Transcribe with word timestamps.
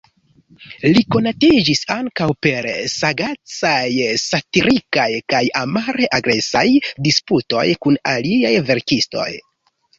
Li 0.93 1.01
konatiĝis 1.15 1.81
ankaŭ 1.95 2.29
per 2.47 2.69
sagacaj-satirikaj 2.93 5.07
kaj 5.35 5.43
amare-agresaj 5.63 6.67
disputoj 7.09 7.69
kun 7.85 8.03
aliaj 8.17 8.55
verkistoj. 8.75 9.31